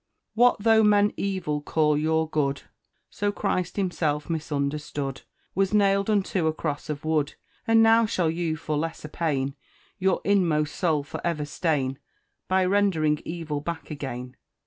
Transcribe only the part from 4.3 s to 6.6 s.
misunderstood, Was nailed unto a